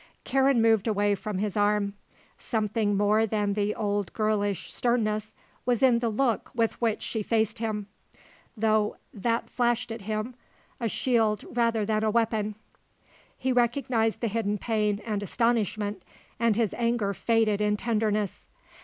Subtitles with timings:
[0.23, 1.93] Karen moved away from his arm.
[2.35, 7.59] Something more than the old girlish sternness was in the look with which she faced
[7.59, 7.85] him,
[8.57, 10.33] though that flashed at him,
[10.79, 12.55] a shield rather than a weapon.
[13.37, 16.01] He recognised the hidden pain and astonishment
[16.39, 18.47] and his anger faded in tenderness.